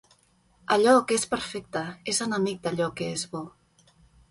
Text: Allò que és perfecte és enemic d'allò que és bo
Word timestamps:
Allò 0.75 0.93
que 1.11 1.17
és 1.21 1.25
perfecte 1.33 1.85
és 2.15 2.23
enemic 2.27 2.65
d'allò 2.67 2.91
que 2.99 3.13
és 3.19 3.29
bo 3.37 3.45